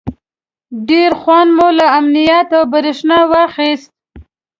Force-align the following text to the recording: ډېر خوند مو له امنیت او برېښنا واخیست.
ډېر 0.89 1.11
خوند 1.21 1.49
مو 1.57 1.67
له 1.77 1.85
امنیت 1.99 2.49
او 2.57 2.63
برېښنا 2.73 3.19
واخیست. 3.31 3.91